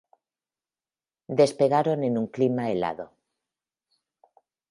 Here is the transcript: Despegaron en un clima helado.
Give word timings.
Despegaron 1.41 1.97
en 2.07 2.13
un 2.21 2.27
clima 2.35 2.63
helado. 2.71 3.07